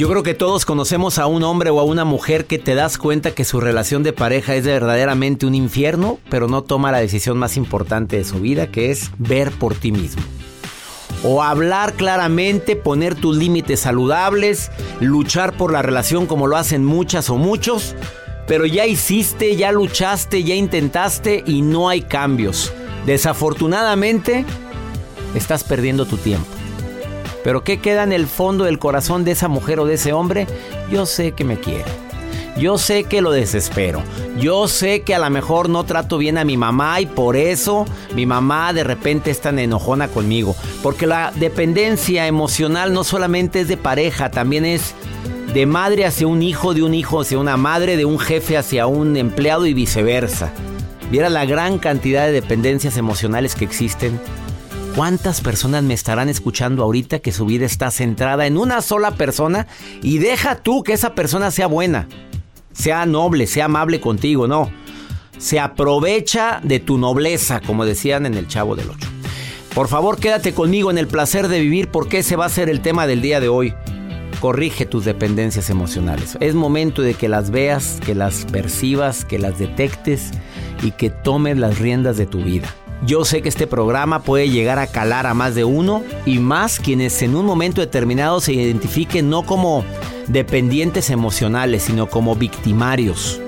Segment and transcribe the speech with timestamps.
[0.00, 2.96] Yo creo que todos conocemos a un hombre o a una mujer que te das
[2.96, 7.36] cuenta que su relación de pareja es verdaderamente un infierno, pero no toma la decisión
[7.36, 10.22] más importante de su vida, que es ver por ti mismo.
[11.22, 14.70] O hablar claramente, poner tus límites saludables,
[15.00, 17.94] luchar por la relación como lo hacen muchas o muchos,
[18.46, 22.72] pero ya hiciste, ya luchaste, ya intentaste y no hay cambios.
[23.04, 24.46] Desafortunadamente,
[25.34, 26.59] estás perdiendo tu tiempo.
[27.42, 30.46] Pero ¿qué queda en el fondo del corazón de esa mujer o de ese hombre?
[30.90, 31.90] Yo sé que me quiere.
[32.58, 34.02] Yo sé que lo desespero.
[34.38, 37.86] Yo sé que a lo mejor no trato bien a mi mamá y por eso
[38.14, 40.54] mi mamá de repente es tan enojona conmigo.
[40.82, 44.94] Porque la dependencia emocional no solamente es de pareja, también es
[45.54, 48.86] de madre hacia un hijo, de un hijo hacia una madre, de un jefe hacia
[48.86, 50.52] un empleado y viceversa.
[51.10, 54.20] Viera la gran cantidad de dependencias emocionales que existen
[55.00, 59.66] ¿Cuántas personas me estarán escuchando ahorita que su vida está centrada en una sola persona
[60.02, 62.06] y deja tú que esa persona sea buena,
[62.74, 64.46] sea noble, sea amable contigo?
[64.46, 64.70] No,
[65.38, 69.08] se aprovecha de tu nobleza, como decían en el Chavo del Ocho.
[69.74, 72.82] Por favor, quédate conmigo en el placer de vivir porque ese va a ser el
[72.82, 73.72] tema del día de hoy.
[74.38, 76.36] Corrige tus dependencias emocionales.
[76.40, 80.32] Es momento de que las veas, que las percibas, que las detectes
[80.82, 82.68] y que tomes las riendas de tu vida.
[83.06, 86.78] Yo sé que este programa puede llegar a calar a más de uno y más
[86.78, 89.84] quienes en un momento determinado se identifiquen no como
[90.28, 93.40] dependientes emocionales, sino como victimarios.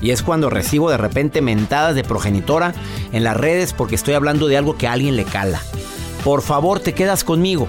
[0.00, 2.74] Y es cuando recibo de repente mentadas de progenitora
[3.12, 5.60] en las redes porque estoy hablando de algo que a alguien le cala.
[6.22, 7.66] Por favor, te quedas conmigo.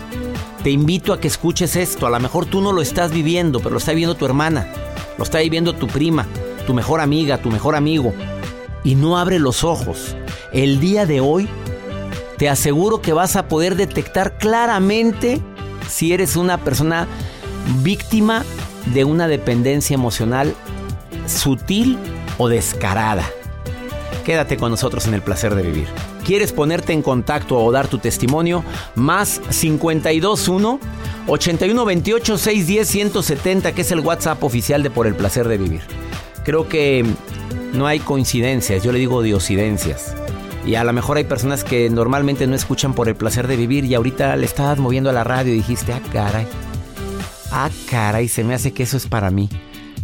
[0.64, 2.06] Te invito a que escuches esto.
[2.06, 4.72] A lo mejor tú no lo estás viviendo, pero lo está viviendo tu hermana,
[5.18, 6.28] lo está viviendo tu prima,
[6.68, 8.14] tu mejor amiga, tu mejor amigo.
[8.84, 10.16] Y no abre los ojos
[10.54, 11.50] el día de hoy,
[12.38, 15.42] te aseguro que vas a poder detectar claramente
[15.90, 17.08] si eres una persona
[17.82, 18.44] víctima
[18.94, 20.54] de una dependencia emocional
[21.28, 21.98] sutil
[22.38, 23.24] o descarada.
[24.26, 25.88] Quédate con nosotros en el placer de vivir.
[26.24, 28.64] ¿Quieres ponerte en contacto o dar tu testimonio?
[28.96, 30.80] Más 521
[31.28, 35.82] 8128 610 170, que es el WhatsApp oficial de Por el placer de vivir.
[36.46, 37.06] Creo que
[37.74, 40.16] no hay coincidencias, yo le digo diosidencias.
[40.66, 43.84] Y a lo mejor hay personas que normalmente no escuchan por el placer de vivir
[43.86, 46.48] y ahorita le estabas moviendo a la radio y dijiste, ah, caray.
[47.52, 49.50] Ah, caray, se me hace que eso es para mí.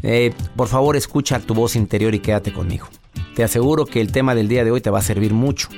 [0.03, 2.87] Eh, por favor, escucha tu voz interior y quédate conmigo.
[3.35, 5.69] Te aseguro que el tema del día de hoy te va a servir mucho.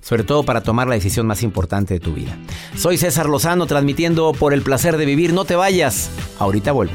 [0.00, 2.36] Sobre todo para tomar la decisión más importante de tu vida.
[2.76, 5.32] Soy César Lozano transmitiendo por el placer de vivir.
[5.32, 6.10] No te vayas.
[6.38, 6.94] Ahorita vuelvo.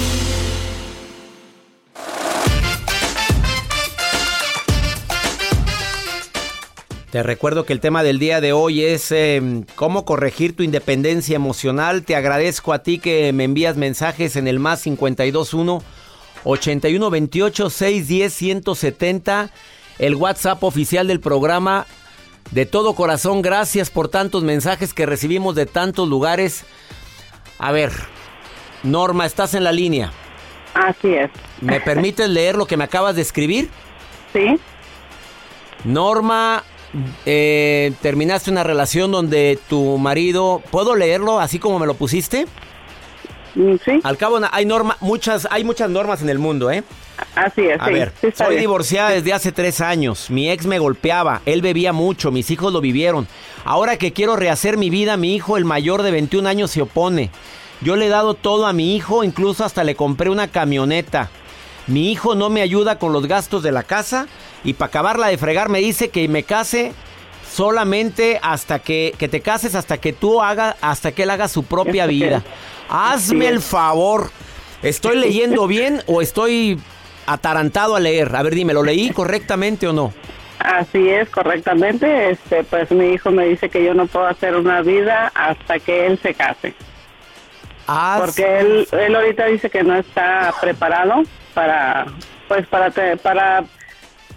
[7.11, 11.35] Te recuerdo que el tema del día de hoy es eh, cómo corregir tu independencia
[11.35, 12.03] emocional.
[12.03, 15.83] Te agradezco a ti que me envías mensajes en el más 521
[16.45, 19.51] 8128 610 170,
[19.99, 21.85] el WhatsApp oficial del programa.
[22.51, 26.63] De todo corazón, gracias por tantos mensajes que recibimos de tantos lugares.
[27.59, 27.91] A ver,
[28.83, 30.13] Norma, estás en la línea.
[30.73, 31.29] Así es.
[31.59, 33.69] ¿Me permites leer lo que me acabas de escribir?
[34.31, 34.57] Sí,
[35.83, 36.63] Norma,
[37.25, 42.47] eh, terminaste una relación donde tu marido, ¿puedo leerlo así como me lo pusiste?
[43.55, 46.83] mm, sí, Al cabo hay norma, muchas, hay muchas normas en el mundo, ¿eh?
[47.35, 47.79] así es.
[47.79, 48.61] A sí, ver, sí soy bien.
[48.61, 50.29] divorciada desde hace tres años.
[50.29, 53.27] Mi ex me golpeaba, él bebía mucho, mis hijos lo vivieron.
[53.63, 57.31] Ahora que quiero rehacer mi vida, mi hijo, el mayor de 21 años, se opone.
[57.81, 61.29] Yo le he dado todo a mi hijo, incluso hasta le compré una camioneta.
[61.91, 64.27] Mi hijo no me ayuda con los gastos de la casa
[64.63, 66.93] y para acabarla de fregar me dice que me case
[67.51, 71.63] solamente hasta que, que te cases hasta que tú hagas, hasta que él haga su
[71.63, 72.43] propia vida.
[72.89, 74.31] Hazme el favor.
[74.81, 76.79] ¿Estoy leyendo bien o estoy
[77.25, 78.33] atarantado a leer?
[78.37, 80.13] A ver, dime, ¿lo leí correctamente o no?
[80.59, 82.31] Así es, correctamente.
[82.31, 86.07] Este, pues mi hijo me dice que yo no puedo hacer una vida hasta que
[86.07, 86.73] él se case.
[88.17, 91.23] Porque él, él ahorita dice que no está preparado
[91.53, 92.05] para,
[92.47, 93.63] pues para, te- para,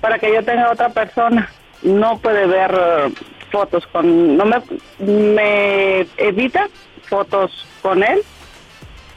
[0.01, 1.51] para que yo tenga otra persona.
[1.83, 3.13] No puede ver eh,
[3.51, 4.63] fotos con, no me,
[4.99, 6.69] me evita
[7.09, 8.23] fotos con él.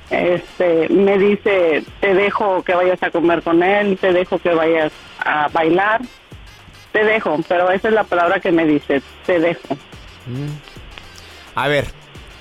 [0.10, 4.92] Este, me dice, te dejo que vayas a comer con él, te dejo que vayas
[5.20, 6.02] a bailar,
[6.94, 9.78] te dejo, pero esa es la palabra que me dice, te dejo.
[11.56, 11.86] A ver,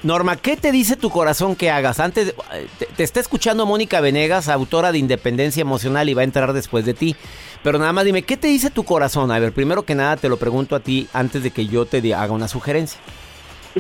[0.07, 1.99] Norma, ¿qué te dice tu corazón que hagas?
[1.99, 2.35] Antes, de-
[2.79, 6.85] te, te está escuchando Mónica Venegas, autora de Independencia Emocional, y va a entrar después
[6.87, 7.17] de ti.
[7.65, 9.33] Pero nada más dime, ¿qué te dice tu corazón?
[9.33, 12.15] A ver, primero que nada te lo pregunto a ti antes de que yo te
[12.15, 13.01] haga una sugerencia.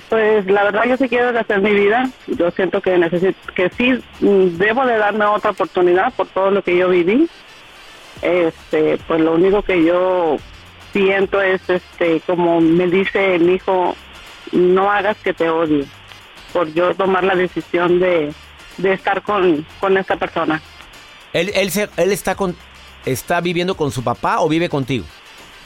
[0.08, 2.10] Pues la verdad yo sí quiero hacer mi vida.
[2.26, 6.60] Yo siento que necesito, que sí mm, debo de darme otra oportunidad por todo lo
[6.62, 7.28] que yo viví.
[8.20, 10.38] Este, pues lo único que yo
[10.92, 13.94] siento es, este, como me dice mi hijo,
[14.50, 15.84] no hagas que te odie,
[16.52, 18.32] por yo tomar la decisión de,
[18.78, 20.60] de estar con, con esta persona.
[21.32, 22.56] ¿Él, él, se- él está, con,
[23.04, 25.04] está viviendo con su papá o vive contigo?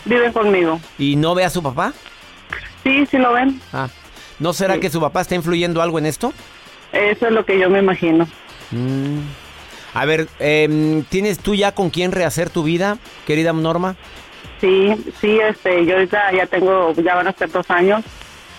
[0.04, 0.80] Viven conmigo.
[0.98, 1.92] ¿Y no ve a su papá?
[2.82, 3.60] Sí, sí lo ven.
[3.72, 3.88] Ah,
[4.38, 4.80] ¿No será Sí.
[4.80, 6.32] que su papá está influyendo algo en esto?
[6.92, 8.26] Eso es lo que yo me imagino.
[8.70, 9.18] Mm.
[9.92, 13.96] A ver, em, ¿tienes tú ya con quién rehacer tu vida, querida Norma?
[14.60, 18.02] Sí, sí, este, yo ahorita ya tengo, ya van a ser dos años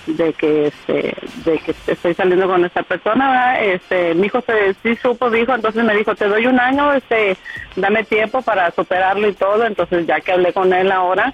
[0.08, 1.16] de que, este,
[1.46, 3.64] de que estoy saliendo con esta persona, ¿verdad?
[3.66, 7.38] este, mi hijo se, sí supo, dijo, entonces me dijo, te doy un año, este,
[7.76, 11.34] dame tiempo para superarlo y todo, entonces ya que hablé con él ahora,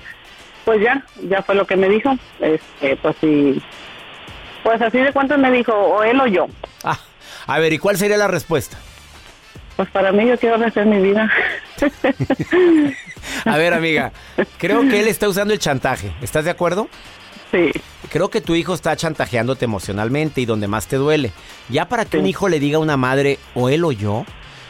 [0.66, 3.62] pues ya, ya fue lo que me dijo, este, pues sí,
[4.64, 6.48] pues así de cuentas me dijo, o él o yo,
[6.84, 7.00] Ah,
[7.48, 8.78] a ver, ¿y cuál sería la respuesta?
[9.78, 11.32] pues para mí yo quiero rehacer mi vida.
[13.46, 14.12] A ver, amiga,
[14.58, 16.12] creo que él está usando el chantaje.
[16.22, 16.90] ¿Estás de acuerdo?
[17.74, 21.32] Sí, Creo que tu hijo está chantajeándote emocionalmente y donde más te duele.
[21.70, 22.30] Ya para que un Sí.
[22.30, 24.24] hijo le diga a una madre, o él o yo,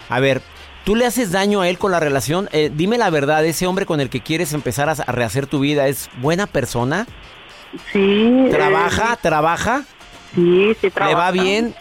[0.10, 0.42] a ver,
[0.86, 2.50] ¿tú le haces daño a él con la relación?
[2.52, 5.88] Eh, dime la verdad, ese hombre con el que quieres empezar a, rehacer tu vida,
[5.88, 7.06] ¿es buena persona?
[7.94, 8.48] sí.
[8.50, 9.16] ¿Trabaja?
[9.18, 9.80] ¿Trabaja?
[9.80, 9.84] eh,
[10.36, 11.18] sí, sí, ¿Le trabaja.
[11.18, 11.76] va bien?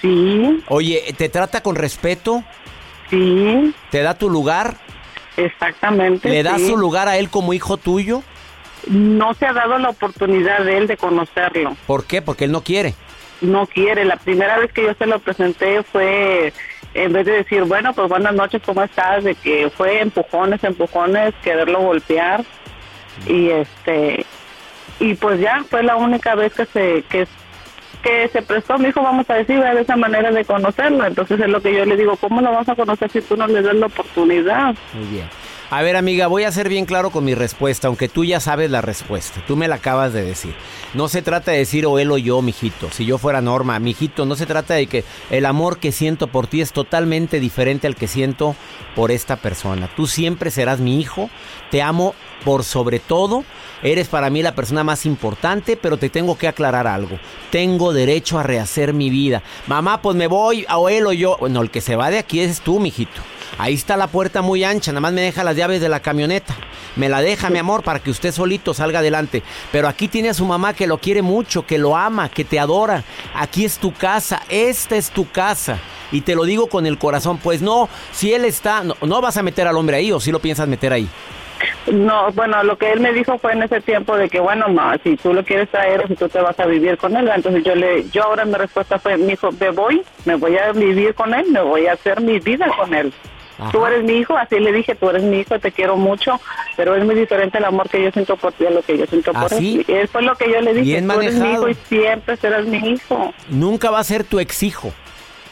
[0.00, 2.42] Sí, Oye, ¿te trata con respeto?
[3.10, 3.72] sí.
[3.90, 4.76] ¿Te da tu lugar?
[5.36, 6.28] Exactamente.
[6.28, 6.68] ¿Le das sí.
[6.68, 8.22] su lugar a él como hijo tuyo?
[8.86, 11.76] No se ha dado la oportunidad de él de conocerlo.
[11.86, 12.22] ¿Por qué?
[12.22, 12.94] Porque él no quiere.
[13.40, 14.04] No quiere.
[14.04, 16.52] La primera vez que yo se lo presenté fue,
[16.94, 19.24] en vez de decir, bueno, pues buenas noches, ¿cómo estás?
[19.24, 22.44] De que fue empujones, empujones, quererlo golpear.
[23.26, 24.24] Y este,
[25.00, 27.26] y pues ya fue la única vez que se que
[28.02, 31.48] que se prestó mi hijo vamos a decir de esa manera de conocerlo entonces es
[31.48, 33.74] lo que yo le digo cómo lo vas a conocer si tú no le das
[33.74, 35.28] la oportunidad Muy bien.
[35.72, 38.72] A ver, amiga, voy a ser bien claro con mi respuesta, aunque tú ya sabes
[38.72, 39.40] la respuesta.
[39.46, 40.52] Tú me la acabas de decir.
[40.94, 42.90] No se trata de decir o él o yo, mijito.
[42.90, 46.48] Si yo fuera Norma, mijito, no se trata de que el amor que siento por
[46.48, 48.56] ti es totalmente diferente al que siento
[48.96, 49.88] por esta persona.
[49.94, 51.30] Tú siempre serás mi hijo.
[51.70, 53.44] Te amo por sobre todo.
[53.84, 57.16] Eres para mí la persona más importante, pero te tengo que aclarar algo.
[57.52, 59.44] Tengo derecho a rehacer mi vida.
[59.68, 61.36] Mamá, pues me voy, o él o yo.
[61.38, 63.20] Bueno, el que se va de aquí es tú, mijito.
[63.58, 66.54] Ahí está la puerta muy ancha, nada más me deja las llaves de la camioneta.
[66.96, 69.42] Me la deja, mi amor, para que usted solito salga adelante.
[69.70, 72.58] Pero aquí tiene a su mamá que lo quiere mucho, que lo ama, que te
[72.58, 73.04] adora.
[73.34, 75.78] Aquí es tu casa, esta es tu casa.
[76.12, 79.42] Y te lo digo con el corazón, pues no, si él está, no, vas a
[79.42, 81.08] meter al hombre ahí o si lo piensas meter ahí.
[81.92, 84.96] No, bueno, lo que él me dijo fue en ese tiempo de que, bueno, ma,
[85.04, 87.74] si tú lo quieres traer, si tú te vas a vivir con él, entonces yo
[87.74, 91.34] le, yo ahora mi respuesta fue, mi hijo, me voy, me voy a vivir con
[91.34, 93.12] él, me voy a hacer mi vida con él.
[93.60, 93.70] Ajá.
[93.72, 96.40] Tú eres mi hijo, así le dije, tú eres mi hijo, te quiero mucho,
[96.76, 99.06] pero es muy diferente el amor que yo siento por ti a lo que yo
[99.06, 99.52] siento por.
[99.62, 102.36] Y eso fue lo que yo le dije, Bien tú eres mi hijo y siempre
[102.36, 103.34] serás mi hijo.
[103.48, 104.92] Nunca va a ser tu exijo.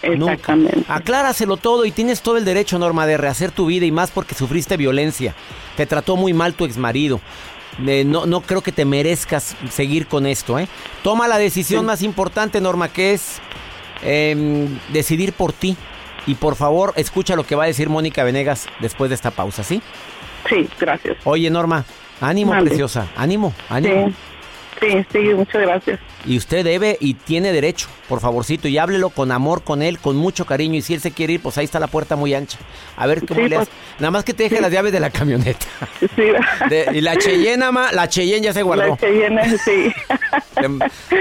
[0.02, 0.32] Nunca.
[0.32, 0.84] Exactamente.
[0.88, 4.34] Acláraselo todo y tienes todo el derecho, Norma, de rehacer tu vida y más porque
[4.34, 5.34] sufriste violencia.
[5.76, 7.20] Te trató muy mal tu exmarido.
[7.86, 10.68] Eh, no, no creo que te merezcas seguir con esto, ¿eh?
[11.02, 13.40] Toma la decisión más importante, Norma, que es
[14.02, 15.76] em, decidir por ti.
[16.28, 19.64] Y por favor, escucha lo que va a decir Mónica Venegas después de esta pausa,
[19.64, 19.82] ¿sí?
[20.48, 21.16] Sí, gracias.
[21.24, 21.84] Oye, Norma,
[22.20, 24.12] ánimo, preciosa, ánimo, ánimo.
[24.80, 25.98] Sí, sí, sí, muchas gracias.
[26.24, 30.16] Y usted debe y tiene derecho, por favorcito, y háblelo con amor con él, con
[30.16, 30.76] mucho cariño.
[30.76, 32.58] Y si él se quiere ir, pues ahí está la puerta muy ancha.
[32.96, 33.68] A ver cómo Sí, le pues.
[33.68, 33.76] hace.
[33.98, 35.66] Nada más que te deje las llaves de la camioneta.
[36.00, 36.08] Sí,
[36.70, 38.96] De- y la Cheyenne, ama, la Cheyenne ya se guardó.
[39.00, 39.92] la viene, sí.
[40.54, 40.68] Te,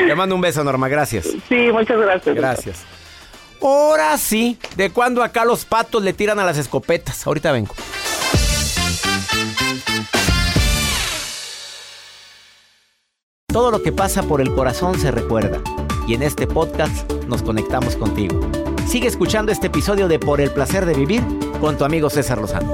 [0.07, 1.27] te mando un beso, Norma, gracias.
[1.47, 2.35] Sí, muchas gracias.
[2.35, 2.85] Gracias.
[3.61, 7.25] Ahora sí, ¿de cuándo acá los patos le tiran a las escopetas?
[7.25, 7.73] Ahorita vengo.
[13.47, 15.61] Todo lo que pasa por el corazón se recuerda.
[16.07, 18.39] Y en este podcast nos conectamos contigo.
[18.87, 21.23] Sigue escuchando este episodio de Por el placer de vivir
[21.59, 22.73] con tu amigo César Lozano.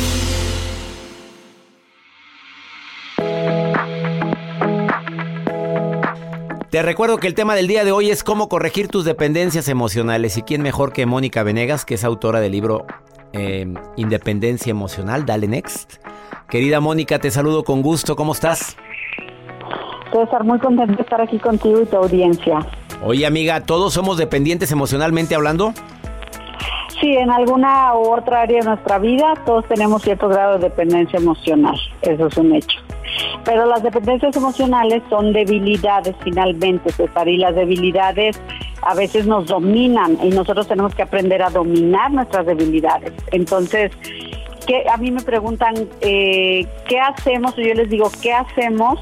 [6.71, 10.37] Te recuerdo que el tema del día de hoy es cómo corregir tus dependencias emocionales.
[10.37, 12.85] ¿Y quién mejor que Mónica Venegas, que es autora del libro
[13.33, 15.25] eh, Independencia Emocional?
[15.25, 15.95] Dale Next.
[16.49, 18.15] Querida Mónica, te saludo con gusto.
[18.15, 18.77] ¿Cómo estás?
[20.13, 22.65] César, muy contento de estar aquí contigo y tu audiencia.
[23.03, 25.73] Oye, amiga, ¿todos somos dependientes emocionalmente hablando?
[27.01, 31.17] Sí, en alguna u otra área de nuestra vida todos tenemos cierto grado de dependencia
[31.17, 32.79] emocional, eso es un hecho.
[33.43, 38.39] Pero las dependencias emocionales son debilidades finalmente, César, y las debilidades
[38.83, 43.11] a veces nos dominan y nosotros tenemos que aprender a dominar nuestras debilidades.
[43.31, 43.91] Entonces,
[44.67, 48.99] que a mí me preguntan eh, qué hacemos, y yo les digo, ¿qué hacemos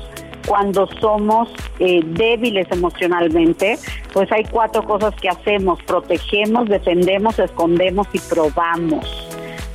[0.49, 3.77] cuando somos eh, débiles emocionalmente?
[4.11, 9.05] Pues hay cuatro cosas que hacemos, protegemos, defendemos, escondemos y probamos.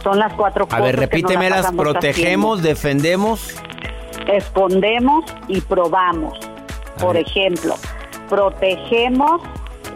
[0.03, 0.83] Son las cuatro A cosas.
[0.83, 1.61] ver, que nos la repítemelas.
[1.63, 3.55] pasamos Protegemos, defendemos.
[4.27, 6.39] escondemos y probamos.
[6.99, 7.25] Por ver.
[7.27, 7.75] ejemplo,
[8.29, 9.41] protegemos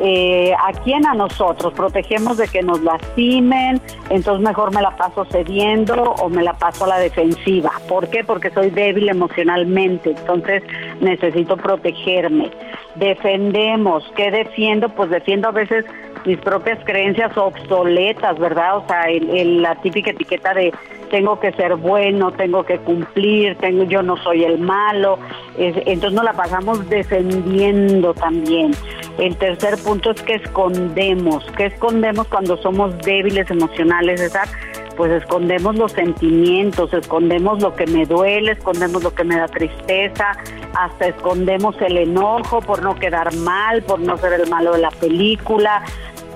[0.00, 5.24] eh, a quién a nosotros, protegemos de que nos lastimen, entonces mejor me la paso
[5.24, 7.72] cediendo o me la paso a la defensiva.
[7.88, 8.22] ¿Por qué?
[8.24, 10.62] Porque soy débil emocionalmente, entonces
[11.00, 12.50] necesito protegerme.
[12.98, 14.88] Defendemos, ¿qué defiendo?
[14.88, 15.84] Pues defiendo a veces
[16.24, 18.78] mis propias creencias obsoletas, ¿verdad?
[18.78, 20.72] O sea, el- la típica etiqueta de
[21.10, 25.18] tengo que ser bueno, tengo que cumplir, tengo yo no soy el malo,
[25.56, 28.72] es- entonces nos la pasamos defendiendo también.
[29.18, 34.48] El tercer punto es que escondemos, que escondemos cuando somos débiles emocionales, César?
[34.96, 40.32] Pues escondemos los sentimientos, escondemos lo que me duele, escondemos lo que me da tristeza,
[40.74, 44.90] hasta escondemos el enojo por no quedar mal, por no ser el malo de la
[44.90, 45.82] película,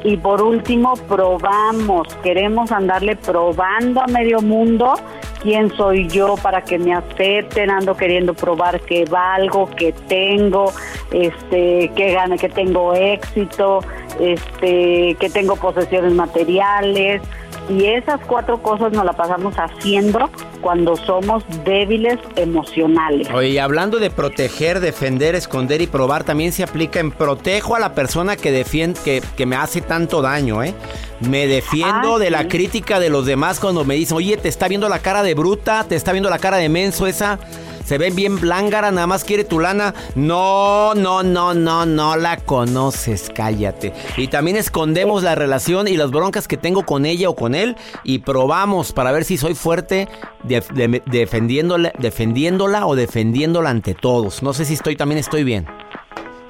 [0.05, 4.95] y por último, probamos, queremos andarle probando a medio mundo
[5.43, 10.73] quién soy yo para que me acepten, ando queriendo probar que valgo, que tengo,
[11.13, 13.81] este, que gane, que tengo éxito,
[14.21, 17.23] este, que tengo posesiones materiales,
[17.69, 23.29] y esas cuatro cosas nos la pasamos haciendo cuando somos débiles emocionales.
[23.33, 27.95] Oye, hablando de proteger, defender, esconder y probar, también se aplica en protejo a la
[27.95, 30.75] persona que defiende, que, que me hace tanto daño, ¿eh?
[31.21, 34.69] Me defiendo Ah, de la crítica de los demás cuando me dicen, oye, te está
[34.69, 37.39] viendo la cara de bruta, te está viendo la cara de menso esa.
[37.85, 39.95] Se ve bien blángara, nada más quiere tu lana.
[40.15, 43.93] No, no, no, no, no la conoces, cállate.
[44.17, 47.77] Y también escondemos la relación y las broncas que tengo con ella o con él
[48.05, 50.09] y probamos para ver si soy fuerte
[50.45, 54.43] de- de- defendiéndola, defendiéndola o defendiéndola ante todos.
[54.43, 55.67] No sé si estoy también estoy bien.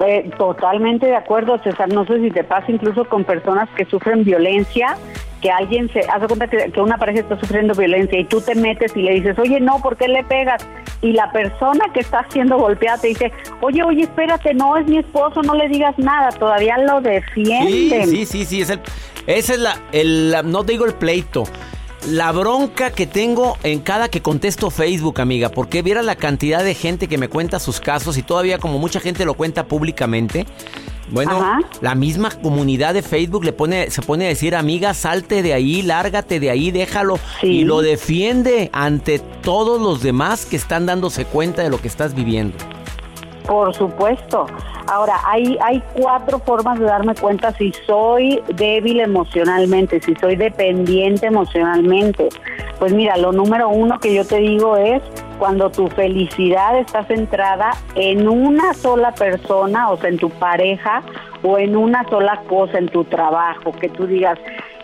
[0.05, 1.89] Eh, totalmente de acuerdo, César.
[1.93, 4.97] No sé si te pasa incluso con personas que sufren violencia,
[5.42, 8.96] que alguien se hace cuenta que, una pareja está sufriendo violencia y tú te metes
[8.96, 10.66] y le dices, oye, no, ¿por qué le pegas?
[11.02, 14.99] Y la persona que está siendo golpeada te dice, oye, oye, espérate, no es mi
[14.99, 18.06] esposo, no le digas nada, todavía lo Sí, defienden.
[18.08, 18.80] sí, sí, sí, es el,
[19.26, 21.42] esa es la, el, la- no digo el pleito,
[22.09, 26.75] la bronca que tengo en cada que contesto Facebook, amiga, porque viera la cantidad de
[26.75, 30.47] gente que me cuenta sus casos y todavía como mucha gente lo cuenta públicamente.
[31.11, 31.61] Bueno, Ajá.
[31.80, 35.82] la misma comunidad de Facebook le pone, se pone a decir, amiga, salte de ahí,
[35.82, 37.18] lárgate de ahí, déjalo.
[37.40, 37.49] Sí.
[37.49, 42.14] Y lo defiende ante todos los demás que están dándose cuenta de lo que estás
[42.14, 42.56] viviendo.
[43.52, 44.47] Por supuesto.
[44.87, 51.26] Ahora, hay, hay cuatro formas de darme cuenta si soy débil emocionalmente, si soy dependiente
[51.26, 52.30] emocionalmente.
[52.78, 55.02] Pues mira, lo número uno que yo te digo es
[55.38, 61.02] cuando tu felicidad está centrada en una sola persona, o sea, en tu pareja,
[61.42, 64.38] o en una sola cosa, en tu trabajo, que tú digas,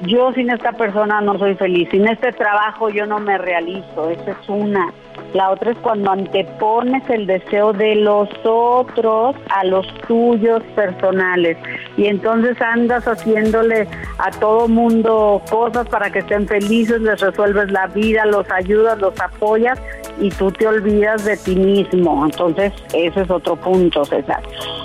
[0.06, 4.30] yo sin esta persona no soy feliz, sin este trabajo yo no me realizo, esa
[4.32, 4.92] es una.
[5.34, 11.58] La otra es cuando antepones el deseo de los otros a los tuyos personales
[11.98, 13.86] y entonces andas haciéndole
[14.18, 19.20] a todo mundo cosas para que estén felices, les resuelves la vida, los ayudas, los
[19.20, 19.78] apoyas
[20.18, 22.24] y tú te olvidas de ti mismo.
[22.24, 24.42] Entonces ese es otro punto, César.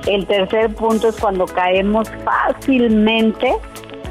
[0.07, 3.53] El tercer punto es cuando caemos fácilmente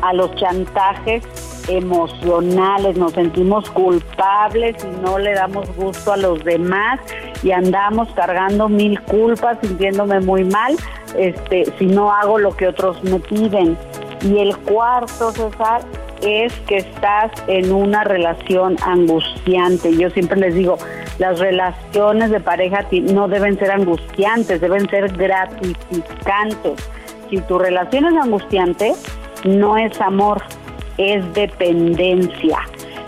[0.03, 1.25] a los chantajes
[1.69, 7.01] emocionales, nos sentimos culpables y no le damos gusto a los demás
[7.43, 10.77] y andamos cargando mil culpas, sintiéndome muy mal,
[11.17, 13.77] este, si no hago lo que otros me piden.
[14.23, 15.83] Y el cuarto, César,
[16.23, 19.97] es que estás en una relación angustiante.
[19.97, 20.79] Yo siempre les digo,
[21.19, 26.89] las relaciones de pareja no deben ser angustiantes, deben ser gratificantes.
[27.29, 28.93] Si tu relación es angustiante,
[29.45, 30.43] no es amor,
[30.99, 32.59] es dependencia.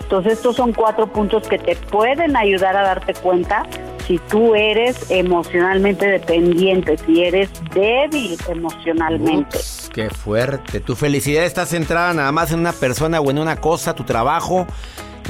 [0.01, 3.63] Entonces estos son cuatro puntos que te pueden ayudar a darte cuenta
[4.05, 9.57] si tú eres emocionalmente dependiente, si eres débil emocionalmente.
[9.57, 10.79] Ups, qué fuerte.
[10.79, 14.67] Tu felicidad está centrada nada más en una persona o en una cosa, tu trabajo,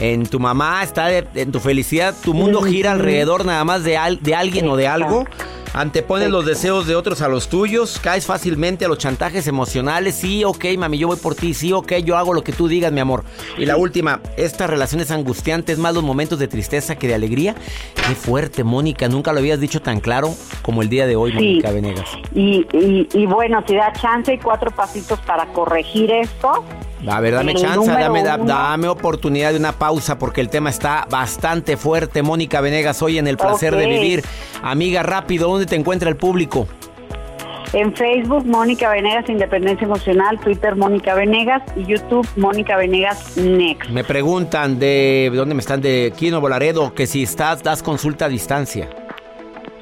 [0.01, 2.13] en tu mamá, está de- en tu felicidad.
[2.21, 5.25] Tu mundo gira alrededor nada más de, al- de alguien o de algo.
[5.75, 10.15] Antepones los deseos de otros a los tuyos, caes fácilmente a los chantajes emocionales.
[10.15, 11.53] Sí, ok, mami, yo voy por ti.
[11.53, 13.25] Sí, ok, yo hago lo que tú digas, mi amor.
[13.57, 17.55] Y la última, estas relaciones angustiantes, más los momentos de tristeza que de alegría.
[18.07, 19.09] Qué fuerte, Mónica.
[19.09, 20.29] Nunca lo habías dicho tan claro
[20.61, 21.35] como el día de hoy, Sí.
[21.35, 22.07] Mónica Venegas.
[22.33, 26.63] Y, y, y bueno, si da chance y cuatro pasitos para corregir esto.
[27.07, 31.77] A ver, dame chance, dame, dame oportunidad de una pausa porque el tema está bastante
[31.77, 32.23] fuerte.
[32.23, 33.85] Mónica Venegas, hoy en El Placer de.
[33.85, 34.23] Vivir.
[34.63, 36.67] Amiga, rápido, ¿dónde te encuentra el público?
[37.73, 43.89] En Facebook, Mónica Venegas Independencia Emocional, Twitter, Mónica Venegas y YouTube, Mónica Venegas Next.
[43.89, 48.29] Me preguntan de dónde me están, de Quino Volaredo, que si estás, das consulta a
[48.29, 48.87] distancia.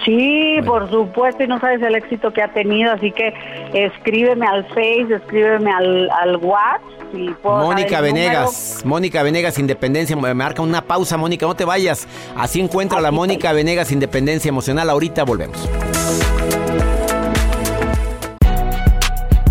[0.06, 3.34] Sí, por supuesto, y no sabes el éxito que ha tenido, así que
[3.74, 6.82] escríbeme al Face, escríbeme al, al WhatsApp.
[7.14, 8.02] Y puedo Mónica.
[8.02, 12.08] Venegas, Mónica Venegas Independencia, me marca una pausa, Mónica, no te vayas.
[12.36, 14.90] Así encuentra la Mónica Venegas Independencia Emocional.
[14.90, 15.58] Ahorita volvemos.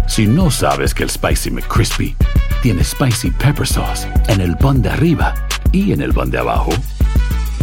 [0.07, 2.15] Si no sabes que el Spicy McCrispy
[2.63, 5.35] tiene Spicy Pepper Sauce en el pan de arriba
[5.73, 6.71] y en el pan de abajo,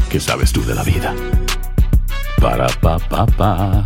[0.09, 1.13] ¿qué sabes tú de la vida?
[2.41, 3.85] Para, pa, pa, pa.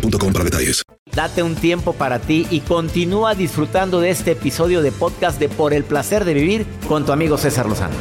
[0.00, 0.82] boostmobile.com para detalles.
[1.14, 5.72] Date un tiempo para ti y continúa disfrutando de este episodio de podcast de Por
[5.72, 7.94] el placer de vivir con tu amigo César Lozano.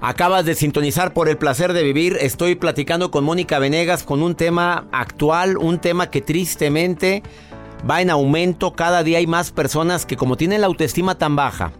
[0.00, 2.16] Acabas de sintonizar por el placer de vivir.
[2.20, 7.24] Estoy platicando con Mónica Venegas con un tema actual, un tema que tristemente
[7.88, 8.72] va en aumento.
[8.72, 11.72] Cada día hay más personas que como tienen la autoestima tan baja,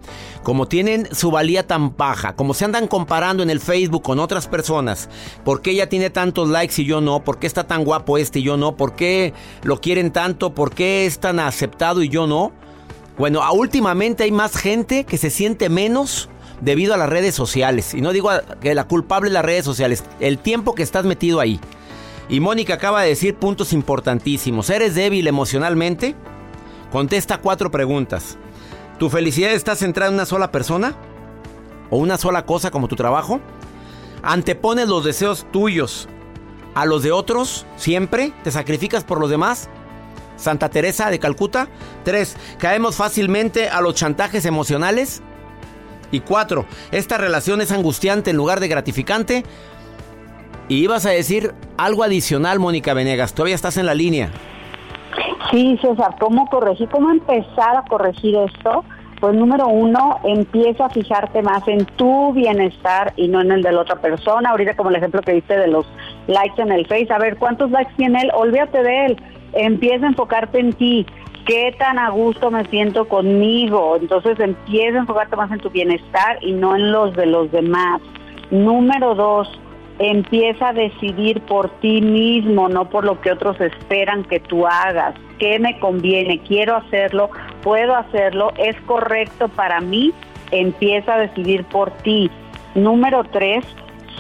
[0.43, 4.47] como tienen su valía tan baja, como se andan comparando en el Facebook con otras
[4.47, 5.09] personas,
[5.45, 7.21] ¿por qué ella tiene tantos likes y yo no?
[7.21, 8.77] ¿Por qué está tan guapo este y yo no?
[8.77, 10.55] ¿Por qué lo quieren tanto?
[10.55, 12.53] ¿Por qué es tan aceptado y yo no?
[13.19, 16.29] Bueno, últimamente hay más gente que se siente menos
[16.61, 17.95] debido a las redes sociales.
[17.95, 18.31] Y no digo
[18.61, 21.61] que la culpable es las redes sociales, el tiempo que estás metido ahí.
[22.29, 24.69] Y Mónica acaba de decir puntos importantísimos.
[24.71, 26.17] ¿Eres débil emocionalmente?
[26.91, 28.37] Contesta cuatro preguntas.
[28.99, 30.97] ¿Tu felicidad está centrada en una sola persona?
[31.91, 33.41] ¿O una sola cosa como tu trabajo?
[34.23, 36.09] ¿Antepones los deseos tuyos
[36.75, 38.33] a los de otros siempre?
[38.43, 39.69] ¿Te sacrificas por los demás?
[40.37, 41.69] Santa Teresa de Calcuta.
[42.05, 42.37] 3.
[42.59, 45.23] ¿Caemos fácilmente a los chantajes emocionales?
[46.11, 46.65] Y 4.
[46.91, 49.45] ¿Esta relación es angustiante en lugar de gratificante?
[50.69, 53.35] Y ibas a decir algo adicional, Mónica Venegas.
[53.35, 54.31] Todavía estás en la línea.
[55.51, 56.89] Sí, César, ¿cómo corregir?
[56.89, 58.85] ¿Cómo empezar a corregir esto?
[59.21, 63.73] Pues número uno, empieza a fijarte más en tu bienestar y no en el de
[63.73, 64.51] la otra persona.
[64.51, 65.87] Ahorita como el ejemplo que diste de los
[66.27, 68.31] likes en el Face, a ver, ¿cuántos likes tiene él?
[68.35, 69.23] Olvídate de él.
[69.53, 71.07] Empieza a enfocarte en ti.
[71.47, 73.97] ¿Qué tan a gusto me siento conmigo?
[74.01, 78.03] Entonces empieza a enfocarte más en tu bienestar y no en los de los demás.
[78.51, 79.49] Número dos,
[79.99, 85.15] empieza a decidir por ti mismo, no por lo que otros esperan que tú hagas.
[85.39, 86.41] ¿Qué me conviene?
[86.41, 87.31] ¿Quiero hacerlo?
[87.63, 88.53] ¿Puedo hacerlo?
[88.57, 90.13] ¿Es correcto para mí?
[90.51, 92.31] Empieza a decidir por ti.
[92.75, 93.65] Número tres,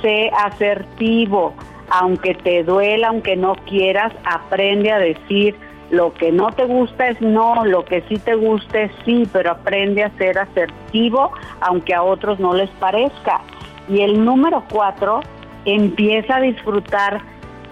[0.02, 1.54] sé asertivo.
[1.88, 5.54] Aunque te duela, aunque no quieras, aprende a decir
[5.90, 9.52] lo que no te gusta es no, lo que sí te gusta es sí, pero
[9.52, 13.40] aprende a ser asertivo aunque a otros no les parezca.
[13.88, 15.20] Y el número cuatro,
[15.66, 17.20] empieza a disfrutar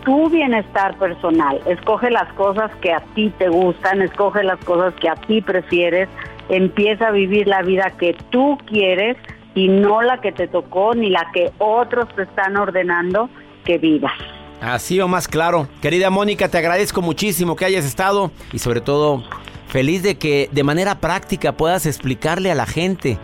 [0.05, 1.61] tu bienestar personal.
[1.67, 6.09] Escoge las cosas que a ti te gustan, escoge las cosas que a ti prefieres,
[6.49, 9.17] empieza a vivir la vida que tú quieres
[9.55, 13.31] y no la que te tocó ni la que otros te están ordenando
[13.65, 14.13] que vivas.
[14.61, 15.69] Así o más claro.
[15.81, 19.23] Querida Mónica, te agradezco muchísimo que hayas estado y sobre todo
[19.69, 23.19] feliz de que de manera práctica puedas explicarle a la gente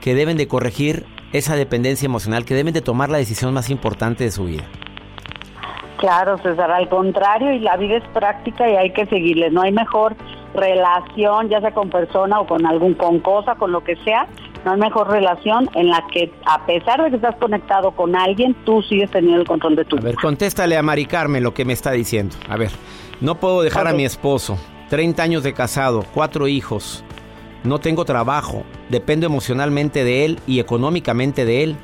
[0.00, 1.04] que deben de corregir
[1.36, 4.64] esa dependencia emocional, que deben de tomar la decisión más importante de su vida.
[5.98, 9.50] Claro, César, al contrario, y la vida es práctica y hay que seguirle.
[9.50, 10.14] No hay mejor
[10.54, 14.26] relación, ya sea con persona o con algún, con cosa, con lo que sea,
[14.66, 18.54] no hay mejor relación en la que a pesar de que estás conectado con alguien,
[18.64, 21.64] tú sigues teniendo el control de tu A ver, contéstale a Mari Carmen lo que
[21.64, 22.34] me está diciendo.
[22.48, 22.72] A ver,
[23.20, 24.58] no puedo dejar a mi esposo,
[24.90, 27.04] 30 años de casado, cuatro hijos,
[27.66, 31.76] no tengo trabajo, dependo emocionalmente de él y económicamente de él,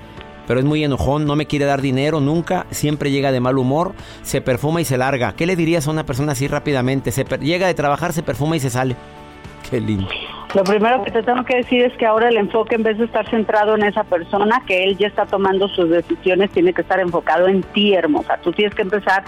[0.47, 3.93] pero es muy enojón, no me quiere dar dinero nunca, siempre llega de mal humor,
[4.23, 5.35] se perfuma y se larga.
[5.35, 7.13] ¿Qué le dirías a una persona así rápidamente?
[7.13, 8.97] Se llega de trabajar, se perfuma y se sale.
[9.71, 10.09] Qué lindo.
[10.55, 13.07] Lo primero que te tengo que decir es que ahora el enfoque, en vez de
[13.07, 17.01] estar centrado en esa persona, que él ya está tomando sus decisiones, tiene que estar
[17.01, 18.37] enfocado en ti, hermosa.
[18.43, 19.25] Tú tienes que empezar,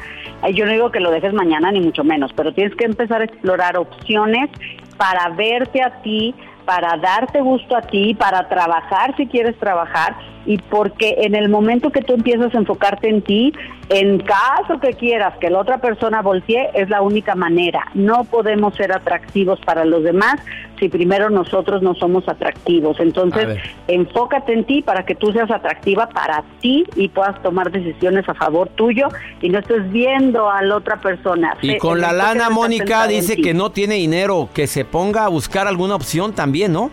[0.53, 3.25] yo no digo que lo dejes mañana, ni mucho menos, pero tienes que empezar a
[3.25, 4.51] explorar opciones
[4.97, 10.59] para verte a ti, para darte gusto a ti, para trabajar si quieres trabajar y
[10.59, 13.53] porque en el momento que tú empiezas a enfocarte en ti,
[13.89, 17.87] en caso que quieras que la otra persona voltee, es la única manera.
[17.95, 20.37] No podemos ser atractivos para los demás
[20.79, 22.99] si primero nosotros no somos atractivos.
[23.01, 28.29] Entonces, enfócate en ti para que tú seas atractiva para ti y puedas tomar decisiones
[28.29, 29.09] a favor tuyo
[29.41, 31.57] y no estés viendo a la otra persona.
[31.63, 35.69] Y con la lana, Mónica dice que no tiene dinero, que se ponga a buscar
[35.69, 36.91] alguna opción también, ¿no?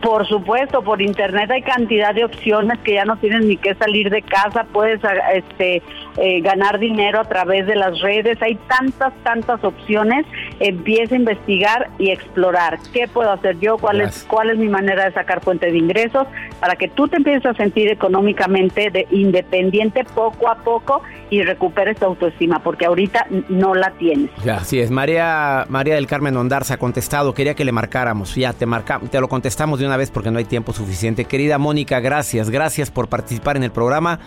[0.00, 4.10] Por supuesto, por internet hay cantidad de opciones que ya no tienes ni que salir
[4.10, 5.00] de casa, puedes
[5.34, 5.82] este
[6.16, 8.40] eh, ganar dinero a través de las redes.
[8.40, 10.24] Hay tantas, tantas opciones.
[10.60, 12.78] Empieza a investigar y explorar.
[12.92, 13.76] ¿Qué puedo hacer yo?
[13.78, 16.26] ¿Cuál es, cuál es mi manera de sacar fuente de ingresos?
[16.60, 21.98] Para que tú te empieces a sentir económicamente de, independiente poco a poco y recuperes
[21.98, 24.30] tu autoestima, porque ahorita no la tienes.
[24.44, 24.90] Ya, así es.
[24.90, 27.34] María, María del Carmen Ondarza ha contestado.
[27.34, 28.34] Quería que le marcáramos.
[28.34, 31.24] Ya, te, marca, te lo contestamos de una vez porque no hay tiempo suficiente.
[31.24, 32.50] Querida Mónica, gracias.
[32.50, 34.20] Gracias por participar en el programa.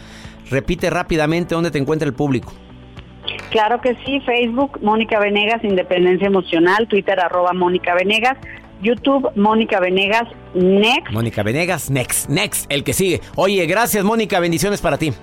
[0.50, 2.52] Repite rápidamente dónde te encuentra el público.
[3.52, 8.38] Claro que sí, Facebook, Mónica Venegas, Independencia Emocional, Twitter, arroba Mónica Venegas,
[8.82, 11.12] YouTube, Mónica Venegas, Next.
[11.12, 13.22] Mónica Venegas, Next, Next, el que sigue.
[13.36, 15.14] Oye, gracias Mónica, bendiciones para ti.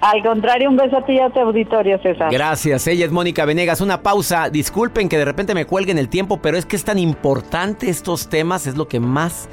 [0.00, 2.30] Al contrario, un beso a ti y a tu auditorio, César.
[2.30, 3.80] Gracias, ella es Mónica Venegas.
[3.80, 6.98] Una pausa, disculpen que de repente me cuelguen el tiempo, pero es que es tan
[6.98, 9.48] importante estos temas, es lo que más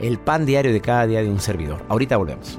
[0.00, 1.84] el pan diario de cada día de un servidor.
[1.88, 2.58] Ahorita volvemos.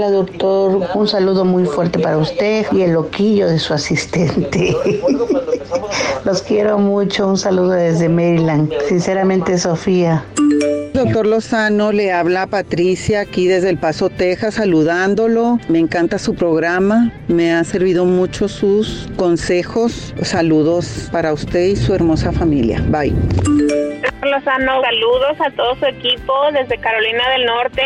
[0.00, 4.74] Hola doctor, un saludo muy fuerte para usted y el loquillo de su asistente.
[6.24, 8.72] Los quiero mucho, un saludo desde Maryland.
[8.88, 10.24] Sinceramente, Sofía.
[10.94, 15.58] Doctor Lozano, le habla Patricia aquí desde El Paso, Texas, saludándolo.
[15.68, 20.14] Me encanta su programa, me han servido mucho sus consejos.
[20.22, 22.82] Saludos para usted y su hermosa familia.
[22.88, 23.12] Bye.
[23.42, 27.82] Doctor Lozano, saludos a todo su equipo desde Carolina del Norte.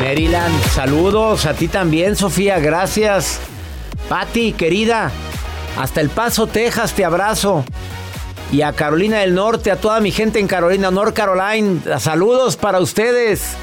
[0.00, 3.38] Maryland, saludos a ti también, Sofía, gracias.
[4.08, 5.10] Patti, querida,
[5.78, 7.64] hasta El Paso, Texas, te abrazo.
[8.52, 12.80] Y a Carolina del Norte, a toda mi gente en Carolina, North Carolina, saludos para
[12.80, 13.56] ustedes.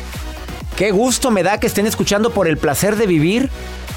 [0.75, 3.49] Qué gusto me da que estén escuchando por el placer de vivir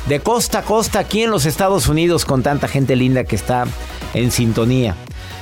[0.09, 3.67] de costa a costa aquí en los Estados Unidos con tanta gente linda que está
[4.15, 4.95] en sintonía.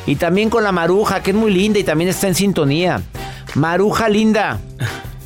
[0.07, 3.03] Y también con la Maruja, que es muy linda y también está en sintonía.
[3.55, 4.59] Maruja linda,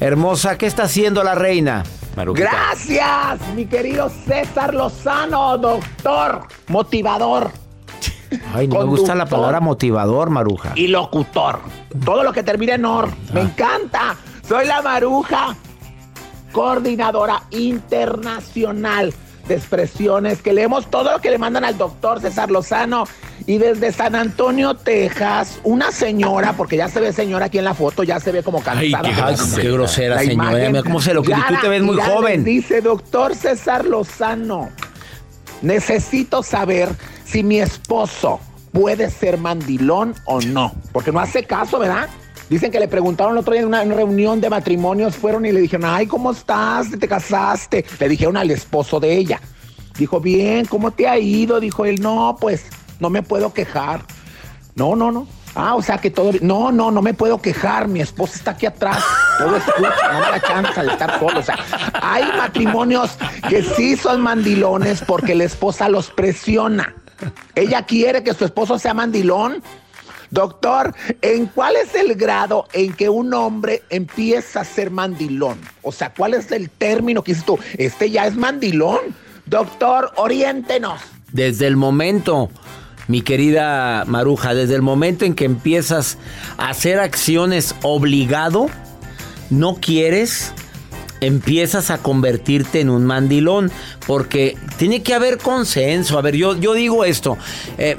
[0.01, 1.85] hermosa, ¿qué está haciendo la reina?
[2.17, 2.51] Marujita.
[2.51, 7.51] Gracias, mi querido César Lozano, doctor, motivador.
[8.55, 10.73] Ay, no me gusta la palabra motivador, Maruja.
[10.75, 11.61] Y locutor.
[12.05, 13.09] Todo lo que termina en or.
[13.33, 14.17] Me encanta.
[14.47, 15.57] Soy la Maruja,
[16.53, 19.15] coordinadora internacional
[19.47, 23.05] de expresiones, que leemos todo lo que le mandan al doctor César Lozano.
[23.49, 27.73] Y desde San Antonio, Texas, una señora, porque ya se ve señora aquí en la
[27.73, 29.35] foto, ya se ve como Ay, cansada.
[29.35, 30.69] qué, qué grosera, La señora.
[30.69, 32.45] Mira cómo se lo clara Tú te ves muy joven.
[32.45, 34.69] Dice, doctor César Lozano,
[35.63, 36.91] necesito saber
[37.25, 38.39] si mi esposo
[38.71, 40.75] puede ser mandilón o no.
[40.93, 42.11] Porque no hace caso, ¿verdad?
[42.51, 45.63] Dicen que le preguntaron el otro día en una reunión de matrimonios, fueron y le
[45.63, 46.91] dijeron, ay, ¿cómo estás?
[46.91, 47.87] ¿Te casaste?
[47.99, 49.41] Le dijeron al esposo de ella.
[49.97, 51.61] Dijo, bien, ¿cómo te ha ido?
[51.61, 52.67] Dijo él, no, pues
[52.99, 54.03] no me puedo quejar.
[54.75, 55.27] No, no, no.
[55.55, 56.33] Ah, o sea que todo.
[56.41, 57.89] No, no, no me puedo quejar.
[57.89, 59.03] Mi esposa está aquí atrás.
[59.39, 61.41] Todo escucha, no me da chance de estar solo.
[61.41, 61.59] O sea,
[62.01, 63.17] hay matrimonios
[63.49, 66.95] que sí son mandilones porque la esposa los presiona.
[67.55, 69.63] Ella quiere que su esposo sea mandilón.
[70.31, 75.59] Doctor, ¿en cuál es el grado en que un hombre empieza a ser mandilón?
[75.83, 77.59] O sea, ¿cuál es el término que dices tú?
[77.79, 79.01] Este ya es mandilón.
[79.47, 81.01] Doctor, oriéntenos.
[81.33, 82.51] Desde el momento,
[83.09, 86.19] mi querida Maruja, desde el momento en que empiezas
[86.59, 88.69] a hacer acciones obligado,
[89.51, 90.53] no quieres,
[91.21, 93.73] empiezas a convertirte en un mandilón.
[94.07, 96.19] Porque tiene que haber consenso.
[96.19, 97.37] A ver, yo, yo digo esto,
[97.79, 97.97] eh,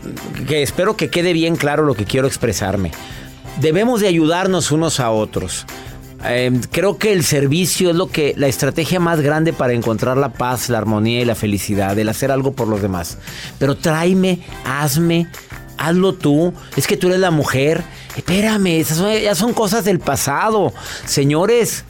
[0.48, 2.92] que espero que quede bien claro lo que quiero expresarme.
[3.60, 5.66] Debemos de ayudarnos unos a otros.
[6.26, 10.34] Eh, creo que el servicio es lo que la estrategia más grande para encontrar la
[10.34, 13.18] paz, la armonía y la felicidad, el hacer algo por los demás.
[13.58, 15.28] Pero tráeme, hazme,
[15.78, 16.54] hazlo tú.
[16.76, 17.84] Es que tú eres la mujer.
[18.18, 20.74] Espérame, esas son- ya son cosas del pasado.
[21.06, 21.86] Señores,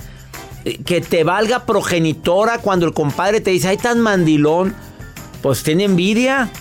[0.64, 4.76] eh, que te valga progenitora cuando el compadre te dice, ay, tan mandilón.
[5.42, 6.52] Pues tiene envidia.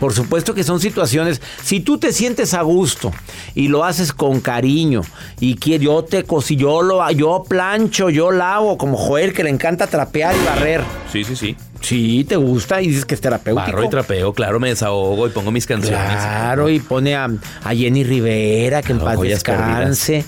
[0.00, 1.40] Por supuesto que son situaciones.
[1.62, 3.12] Si tú te sientes a gusto
[3.54, 5.02] y lo haces con cariño
[5.40, 9.50] y que yo te cosi, yo lo, yo plancho, yo lavo, como Joel que le
[9.50, 10.82] encanta trapear y barrer.
[11.12, 11.56] Sí, sí, sí.
[11.86, 13.64] Sí, te gusta y dices que es terapéutico.
[13.64, 16.00] Barro y trapeo, claro, me desahogo y pongo mis canciones.
[16.00, 17.30] Claro, y pone a,
[17.62, 20.24] a Jenny Rivera, que en paz Joyas descanse.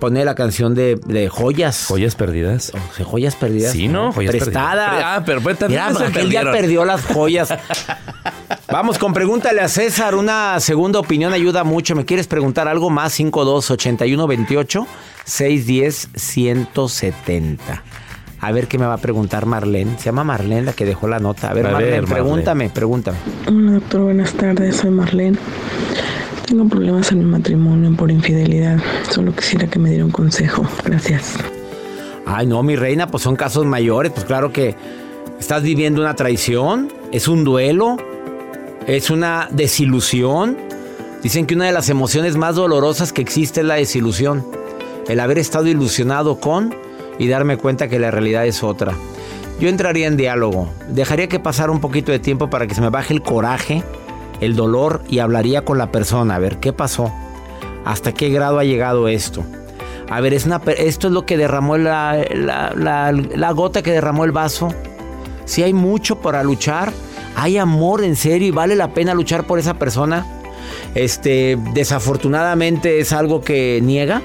[0.00, 1.84] Pone la canción de, de Joyas.
[1.86, 2.72] Joyas perdidas.
[3.04, 3.72] joyas perdidas.
[3.72, 4.10] Sí, ¿no?
[4.10, 4.88] Joyas Prestadas.
[4.88, 5.04] perdidas.
[5.18, 6.52] Ah, pero pues Mira, aquel perdieron.
[6.54, 7.52] perdió las joyas.
[8.72, 10.14] Vamos con pregúntale a César.
[10.14, 11.94] Una segunda opinión ayuda mucho.
[11.94, 13.12] ¿Me quieres preguntar algo más?
[13.12, 14.86] 52 81 28
[15.24, 17.82] 610 170.
[18.40, 19.98] A ver qué me va a preguntar Marlene.
[19.98, 21.50] Se llama Marlene la que dejó la nota.
[21.50, 22.22] A ver, A Marlene, ver, Marlene.
[22.22, 23.18] pregúntame, pregúntame.
[23.48, 25.38] Hola doctor, buenas tardes, soy Marlene.
[26.46, 28.78] Tengo problemas en mi matrimonio por infidelidad.
[29.10, 30.64] Solo quisiera que me diera un consejo.
[30.84, 31.34] Gracias.
[32.26, 34.12] Ay, no, mi reina, pues son casos mayores.
[34.12, 34.76] Pues claro que
[35.40, 37.96] estás viviendo una traición, es un duelo,
[38.86, 40.56] es una desilusión.
[41.22, 44.46] Dicen que una de las emociones más dolorosas que existe es la desilusión.
[45.08, 46.74] El haber estado ilusionado con
[47.18, 48.92] y darme cuenta que la realidad es otra.
[49.60, 52.90] Yo entraría en diálogo, dejaría que pasara un poquito de tiempo para que se me
[52.90, 53.82] baje el coraje,
[54.40, 57.10] el dolor y hablaría con la persona a ver qué pasó,
[57.86, 59.44] hasta qué grado ha llegado esto.
[60.10, 62.22] A ver, es una, esto es lo que derramó la-
[63.12, 64.68] la gota que derramó el vaso.
[65.46, 66.92] Si hay mucho para luchar,
[67.34, 70.26] hay amor en serio y vale la pena luchar por esa persona.
[70.94, 74.22] Este, desafortunadamente es algo que niega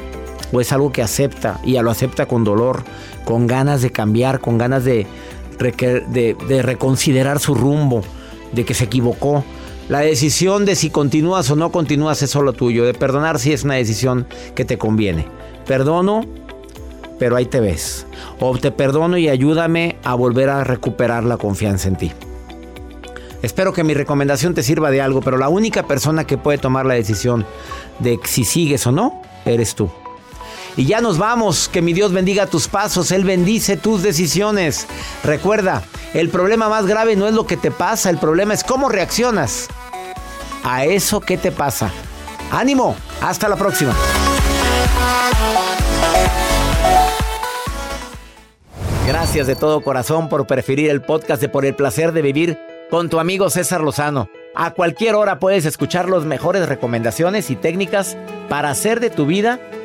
[0.51, 2.83] o es algo que acepta y lo acepta con dolor,
[3.25, 5.07] con ganas de cambiar, con ganas de,
[6.63, 8.03] reconsiderar su rumbo,
[8.51, 9.43] de que se equivocó.
[9.89, 12.85] La decisión de si continúas o no continúas es solo tuyo.
[12.85, 15.25] De perdonar sí es una decisión que te conviene.
[15.65, 16.21] Perdono,
[17.19, 18.05] pero ahí te ves.
[18.39, 22.11] O te perdono y ayúdame a volver a recuperar la confianza en ti.
[23.41, 26.85] Espero que mi recomendación te sirva de algo, pero la única persona que puede tomar
[26.85, 27.45] la decisión
[27.99, 29.89] de si sigues o no, eres tú.
[30.77, 34.87] Y ya nos vamos, que mi Dios bendiga tus pasos, Él bendice tus decisiones.
[35.23, 38.87] Recuerda, el problema más grave no es lo que te pasa, el problema es cómo
[38.87, 39.67] reaccionas
[40.63, 41.91] a eso que te pasa.
[42.51, 43.93] Ánimo, hasta la próxima.
[49.07, 52.57] Gracias de todo corazón por preferir el podcast de Por el placer de vivir
[52.89, 54.29] con tu amigo César Lozano.
[54.55, 58.17] A cualquier hora puedes escuchar las mejores recomendaciones y técnicas
[58.49, 59.59] para hacer de tu vida